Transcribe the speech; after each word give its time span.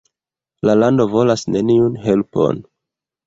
La 0.69 0.73
lando 0.83 1.05
volas 1.11 1.43
neniun 1.57 1.99
helpon. 2.07 2.65